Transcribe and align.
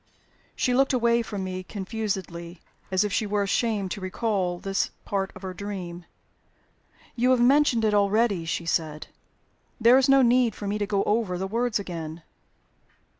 She 0.55 0.73
looked 0.73 0.93
away 0.93 1.21
from 1.21 1.43
me 1.43 1.61
confusedly, 1.61 2.59
as 2.89 3.03
if 3.03 3.13
she 3.13 3.27
were 3.27 3.43
ashamed 3.43 3.91
to 3.91 4.01
recall 4.01 4.57
this 4.57 4.89
part 5.05 5.31
of 5.35 5.43
her 5.43 5.53
dream. 5.53 6.05
"You 7.15 7.29
have 7.29 7.39
mentioned 7.39 7.85
it 7.85 7.93
already," 7.93 8.43
she 8.45 8.65
said. 8.65 9.05
"There 9.79 9.99
is 9.99 10.09
no 10.09 10.23
need 10.23 10.55
for 10.55 10.65
me 10.65 10.79
to 10.79 10.87
go 10.87 11.03
over 11.03 11.37
the 11.37 11.45
words 11.45 11.77
again. 11.77 12.23